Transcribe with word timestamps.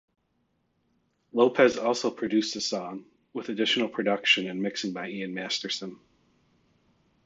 Lopez 1.31 1.77
also 1.77 2.09
produced 2.09 2.55
the 2.55 2.61
song, 2.61 3.05
with 3.33 3.49
additional 3.49 3.87
production 3.87 4.47
and 4.49 4.59
mixing 4.59 4.93
by 4.93 5.07
Ian 5.09 5.35
Masterson. 5.35 5.99